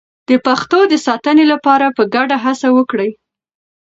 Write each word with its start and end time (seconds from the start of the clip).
د 0.29 0.31
پښتو 0.45 0.79
د 0.91 0.93
ساتنې 1.05 1.45
لپاره 1.53 1.85
په 1.97 2.03
ګډه 2.15 2.37
هڅه 2.45 2.67
وکړئ. 2.77 3.09